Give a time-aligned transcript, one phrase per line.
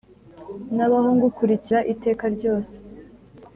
[0.75, 2.75] Nabaho ngukurikira iteka ryose